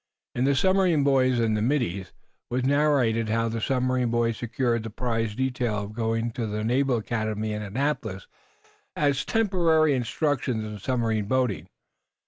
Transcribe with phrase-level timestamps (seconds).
[0.33, 2.11] In "The Submarine Boys and the Middies"
[2.49, 6.97] was narrated how the submarine boys secured the prize detail of going to the Naval
[6.97, 8.25] Academy at Annapolis
[8.95, 11.67] as temporary instructors in submarine boating.